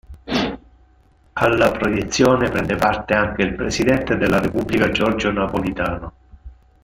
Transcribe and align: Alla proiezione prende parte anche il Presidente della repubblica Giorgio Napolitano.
Alla 1.33 1.69
proiezione 1.73 2.49
prende 2.49 2.73
parte 2.75 3.13
anche 3.13 3.43
il 3.43 3.53
Presidente 3.53 4.17
della 4.17 4.39
repubblica 4.39 4.89
Giorgio 4.89 5.31
Napolitano. 5.31 6.13